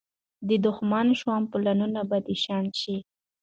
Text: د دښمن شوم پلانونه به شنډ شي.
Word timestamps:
د 0.47 0.49
دښمن 0.65 1.07
شوم 1.19 1.41
پلانونه 1.51 2.01
به 2.09 2.17
شنډ 2.43 2.71
شي. 2.81 2.97